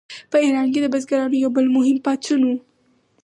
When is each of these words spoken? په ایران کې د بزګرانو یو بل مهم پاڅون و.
په 0.31 0.37
ایران 0.45 0.67
کې 0.73 0.79
د 0.81 0.85
بزګرانو 0.93 1.41
یو 1.43 1.49
بل 1.57 1.65
مهم 1.77 1.97
پاڅون 2.05 2.41
و. 2.45 2.49